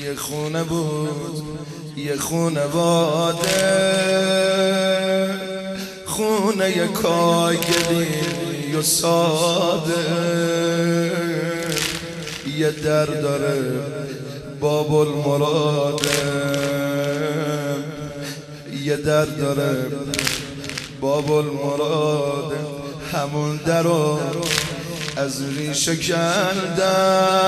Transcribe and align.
یه 0.00 0.14
خونه 0.16 0.62
بود 0.64 1.42
یه 1.96 2.16
خونه 2.16 2.66
واده. 2.66 3.48
خونه 6.06 6.76
یه 6.76 6.86
کاگلی 6.86 8.74
و 8.78 8.82
ساده. 8.82 9.92
یه 12.58 12.70
در 12.70 13.06
داره 13.06 13.62
باب 14.60 14.94
المراده 14.94 16.08
یه 18.84 18.96
در 18.96 19.24
داره 19.24 19.86
باب 21.00 21.32
المراده 21.32 22.56
همون 23.12 23.56
در 23.56 23.82
رو 23.82 24.18
از 25.16 25.42
ریشه 25.56 25.96
کردن 25.96 27.42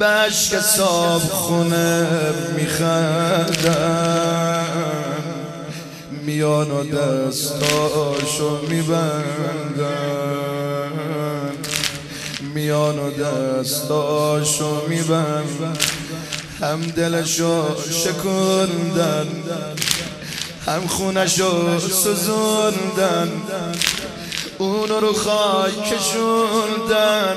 بشک 0.00 0.60
صاب 0.60 1.22
خونه 1.22 2.06
میخندن 2.56 4.14
میان 6.10 6.70
و 6.70 6.84
دستاشو 6.84 8.60
میبندن 8.68 9.84
میان 12.54 12.98
و 12.98 13.10
دستاشو 13.10 14.88
میبندن 14.88 15.76
هم 16.60 16.80
دلشو 16.80 17.64
شکندن 17.90 19.28
هم 20.66 20.86
خونشو 20.86 21.78
سزوندن 21.78 23.32
اونو 24.58 25.00
رو 25.00 25.12
خاک 25.12 25.84
کشوندن. 25.84 27.36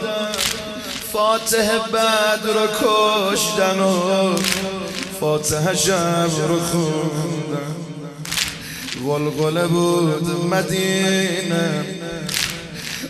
فاتح 1.13 1.77
بد 1.77 2.43
رو 2.43 2.67
کشتن 2.81 3.79
و 3.79 4.35
فاتح 5.19 5.75
شب 5.75 6.29
رو 6.47 6.59
خوندن. 6.59 7.75
غلغله 9.05 9.67
بود 9.67 10.45
مدینه 10.53 11.85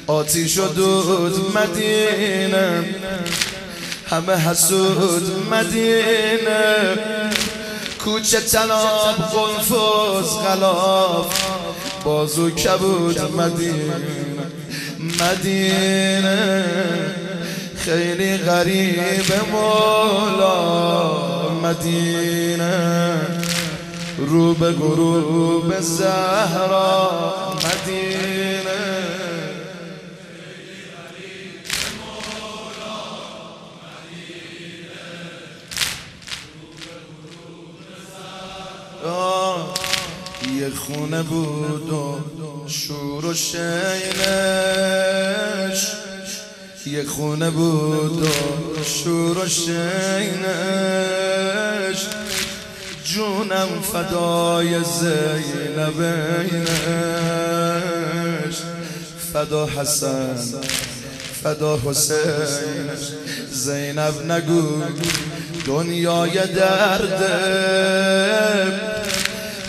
آتیش 0.07 0.57
و 0.57 0.67
دود 0.67 1.57
مدینه. 1.57 2.95
همه 4.09 4.33
حسود 4.33 5.51
مدینه. 5.51 6.97
کوچه 8.03 8.39
تناب 8.39 9.15
قنفوز 9.15 10.37
غلاف 10.37 11.41
بازو 12.03 12.49
کبود 12.49 13.21
مدینه. 13.21 14.01
مدینه. 15.19 16.65
خیلی 17.87 18.37
غریب 18.37 19.33
مولا 19.51 21.49
مدینه. 21.63 23.21
رو 24.17 24.53
به 24.53 24.71
غروب 24.71 25.79
زهرا 25.79 27.11
مدینه. 27.55 28.57
یه 40.59 40.69
خونه 40.69 41.23
بود 41.23 41.89
و 41.89 42.19
شور 42.67 43.25
و 43.25 43.33
شینش 43.33 44.27
یه 46.87 47.03
خونه 47.03 47.49
بود 47.49 48.21
و 48.21 48.27
شور 48.83 49.37
و 49.37 49.47
شینش. 49.47 49.77
جونم 53.03 53.81
فدای 53.93 54.83
زینبینش. 54.83 55.77
فدا 59.33 59.65
حسن 59.65 60.35
فدا 61.43 61.79
حسینش 61.85 63.11
زینب 63.51 64.31
نگو 64.31 64.83
دنیای 65.65 66.47
درده 66.47 67.37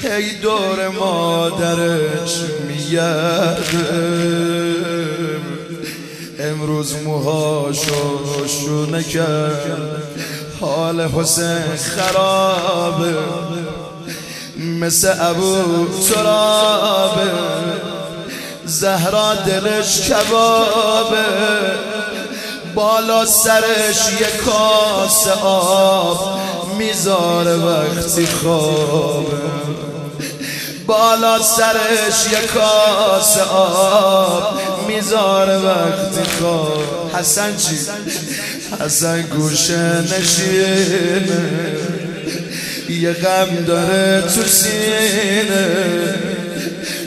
هی 0.03 0.38
دور 0.38 0.88
مادرش 0.88 2.41
میگرده. 2.69 4.57
امروز 6.58 6.94
موهاشو 7.04 8.46
شونه 8.48 9.02
کرد. 9.02 10.02
حال 10.60 11.00
حسین 11.00 11.76
خرابه 11.76 13.14
مثل 14.56 15.14
ابو 15.20 15.86
ترابه 16.08 17.30
زهرا 18.64 19.34
دلش 19.34 20.00
کبابه 20.00 21.24
بالا 22.75 23.26
سرش 23.26 24.20
یه 24.20 24.26
کاس 24.46 25.28
آب. 25.42 26.40
می‌ذاره 26.78 27.56
وقتی 27.56 28.26
خوابه 28.26 29.36
بالا 30.86 31.38
سرش 31.38 32.32
یه 32.32 32.46
کاس 32.46 33.38
آب. 33.38 34.78
می‌ذاره 34.88 35.56
وقتی 35.56 36.31
خواب 36.38 37.10
حسن 37.15 37.56
چی؟ 37.56 37.76
حسن 38.81 39.22
گوشه 39.22 40.00
نشینه. 40.00 41.50
یه 42.88 43.12
غم 43.12 43.65
داره 43.66 44.22
تو 44.22 44.43
سینه. 44.43 45.69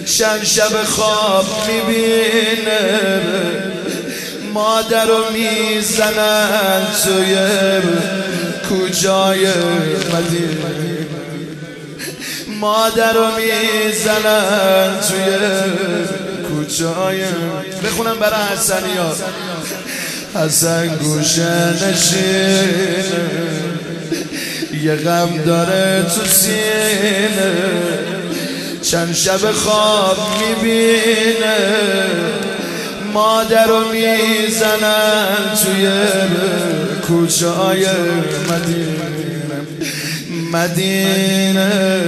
چند 0.05 0.43
شب 0.43 0.83
خواب 0.83 1.45
می‌بینه. 1.67 3.21
مادر 4.53 5.05
رو 5.05 5.23
می‌زنن 5.33 6.81
توی 7.03 7.37
کجای 8.69 9.47
مدینه. 10.13 11.07
مادر 12.47 13.13
رو 13.13 13.25
می‌زنن 13.35 14.99
توی 15.07 15.37
کوچای 16.61 17.23
بخونم 17.83 18.19
برای 18.19 18.43
حسنیات 18.53 19.23
حسن 20.35 20.87
گوشه 20.87 21.73
نشینه 21.73 22.63
یه 24.83 24.95
غم 24.95 25.43
داره 25.45 26.03
تو 26.03 26.25
سینه. 26.25 27.53
چند 28.81 29.13
شب 29.13 29.51
خواب 29.51 30.17
می‌بینه. 30.39 31.57
مادر 33.13 33.65
رو 33.65 33.79
می‌زنن 33.91 35.37
توی 35.63 35.91
کوچه 37.07 37.47
های 37.47 37.85
مدینه. 38.49 39.11
مدینه. 40.51 42.01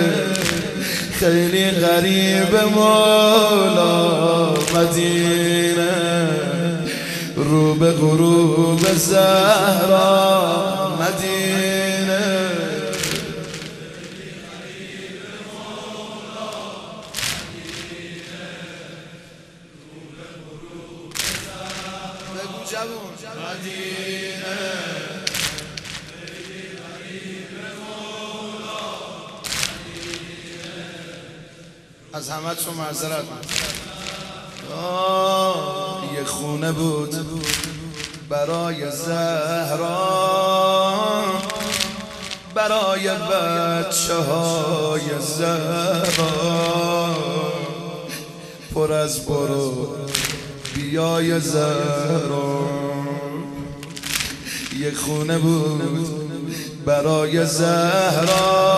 خليني 1.22 1.70
غريب 1.70 2.60
مولا 2.76 4.54
مدينة 4.76 5.94
روب 7.38 7.84
غروب 7.84 8.80
الزهرة 8.90 10.04
مدينة 11.00 11.84
مدينة 23.54 25.13
از 32.16 32.30
همه 32.30 32.56
تو 32.56 32.72
معذرت 32.72 33.24
یه 36.16 36.24
خونه 36.26 36.72
بود 36.72 37.16
برای 38.30 38.92
زهرا. 38.92 40.14
برای 42.56 43.10
بچه 43.10 44.16
های 44.16 45.02
زهرا. 45.20 47.16
پر 48.76 48.92
از 48.94 49.26
برو 49.26 49.88
بیای 50.76 51.40
زهرا. 51.40 52.70
یه 54.80 54.94
خونه 54.94 55.38
بود 55.38 56.86
برای 56.86 57.46
زهرا. 57.46 58.74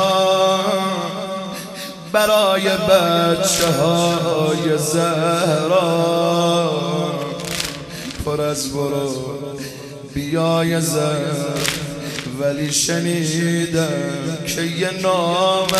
برای 2.15 2.63
بچه 2.63 3.67
های 3.67 4.77
زهرا. 4.77 6.71
پر 8.25 8.41
از 8.41 8.73
برو 8.73 9.39
بیای 10.13 10.81
زهرا 10.81 11.55
ولی 12.39 12.71
شنیدم 12.71 14.37
که 14.47 14.61
یه 14.61 14.89
نامت. 15.01 15.75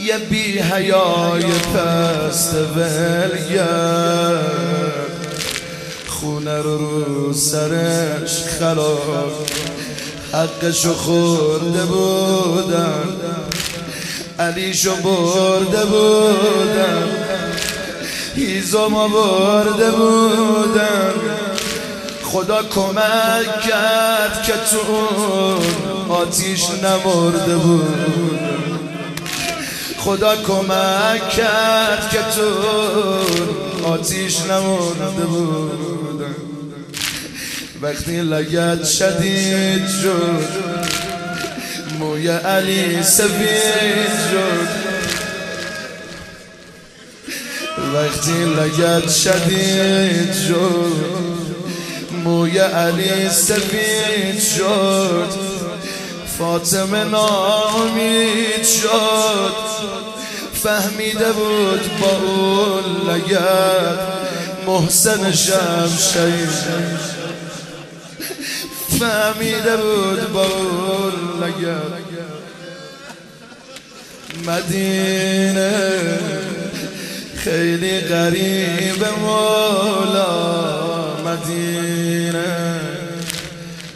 یه 0.00 0.18
بی 0.18 0.58
حیای 0.58 1.44
پست 1.44 2.54
ولگر 2.76 4.38
خونه 6.06 6.62
رو 6.62 7.04
رو 7.04 7.32
سرش 7.32 8.44
خلاف. 8.60 9.32
حقشو 10.32 10.94
خورده 10.94 11.84
بودم. 11.84 13.45
علیشو 14.38 14.96
برده 14.96 15.84
بودم. 15.84 17.08
هیزم 18.34 19.08
برده 19.08 19.90
بودم. 19.90 21.14
خدا 22.24 22.62
کمک 22.62 23.60
کرد 23.68 24.42
که 24.46 24.52
تو 24.52 24.78
آتیش 26.12 26.70
نمرده 26.70 27.56
بود 27.56 28.38
خدا 29.98 30.36
کمک 30.36 31.28
کرد 31.28 32.10
که 32.10 32.18
تو 32.36 33.88
آتیش 33.88 34.40
نمرده 34.40 35.24
بود 35.24 36.24
وقتی 37.82 38.20
لگت 38.20 38.84
شدید 38.84 39.88
شد 40.02 40.75
موی 42.06 42.28
علی 42.28 43.02
سفید 43.02 44.12
شد 44.30 44.68
وقتی 47.94 48.44
لگت 48.44 49.10
شدید 49.10 50.32
شد 50.48 50.92
موی 52.24 52.58
علی 52.58 53.28
سفید 53.30 54.40
شد 54.56 55.32
فاطمه 56.38 57.04
نامید 57.04 58.64
شد 58.64 59.54
فهمیده 60.62 61.32
بود 61.32 61.90
با 62.00 62.10
اون 62.16 63.10
لگت 63.10 63.98
محسن 64.66 65.32
شمشیر. 65.32 66.48
فهمیده 68.98 69.76
بود 69.76 70.32
با 70.32 70.44
اون 70.44 70.85
لگت 71.48 72.46
مدینه 74.46 75.72
خیلی 77.36 78.00
غریب 78.00 79.04
مولا. 79.20 80.26
مدینه 81.24 82.80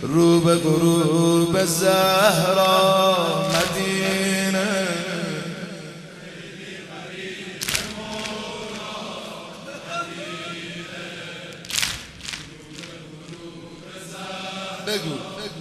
رو 0.02 0.40
به 0.40 0.54
غروب 0.54 1.64
زهرا. 1.64 3.16
مدینه 3.48 4.68
بگو. 14.86 15.59